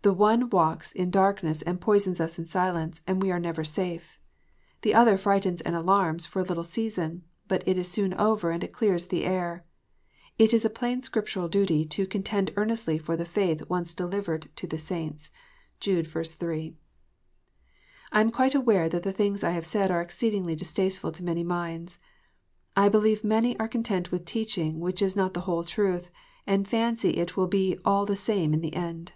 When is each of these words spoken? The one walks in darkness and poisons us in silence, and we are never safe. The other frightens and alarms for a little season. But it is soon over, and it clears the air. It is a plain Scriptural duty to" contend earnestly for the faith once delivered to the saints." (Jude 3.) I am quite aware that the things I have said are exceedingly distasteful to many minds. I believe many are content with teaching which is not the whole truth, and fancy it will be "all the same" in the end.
The 0.00 0.14
one 0.14 0.48
walks 0.48 0.92
in 0.92 1.10
darkness 1.10 1.60
and 1.60 1.78
poisons 1.78 2.22
us 2.22 2.38
in 2.38 2.46
silence, 2.46 3.02
and 3.06 3.20
we 3.20 3.30
are 3.30 3.38
never 3.38 3.64
safe. 3.64 4.18
The 4.80 4.94
other 4.94 5.18
frightens 5.18 5.60
and 5.60 5.76
alarms 5.76 6.24
for 6.24 6.40
a 6.40 6.42
little 6.42 6.64
season. 6.64 7.24
But 7.48 7.62
it 7.68 7.76
is 7.76 7.86
soon 7.90 8.14
over, 8.14 8.50
and 8.50 8.64
it 8.64 8.72
clears 8.72 9.08
the 9.08 9.26
air. 9.26 9.66
It 10.38 10.54
is 10.54 10.64
a 10.64 10.70
plain 10.70 11.02
Scriptural 11.02 11.48
duty 11.50 11.84
to" 11.84 12.06
contend 12.06 12.50
earnestly 12.56 12.96
for 12.96 13.14
the 13.14 13.26
faith 13.26 13.68
once 13.68 13.92
delivered 13.92 14.48
to 14.56 14.66
the 14.66 14.78
saints." 14.78 15.28
(Jude 15.80 16.06
3.) 16.06 16.74
I 18.10 18.20
am 18.22 18.30
quite 18.30 18.54
aware 18.54 18.88
that 18.88 19.02
the 19.02 19.12
things 19.12 19.44
I 19.44 19.50
have 19.50 19.66
said 19.66 19.90
are 19.90 20.00
exceedingly 20.00 20.54
distasteful 20.54 21.12
to 21.12 21.22
many 21.22 21.44
minds. 21.44 21.98
I 22.74 22.88
believe 22.88 23.22
many 23.22 23.58
are 23.60 23.68
content 23.68 24.10
with 24.10 24.24
teaching 24.24 24.80
which 24.80 25.02
is 25.02 25.14
not 25.14 25.34
the 25.34 25.40
whole 25.42 25.62
truth, 25.62 26.10
and 26.46 26.66
fancy 26.66 27.10
it 27.18 27.36
will 27.36 27.48
be 27.48 27.76
"all 27.84 28.06
the 28.06 28.16
same" 28.16 28.54
in 28.54 28.62
the 28.62 28.72
end. 28.74 29.12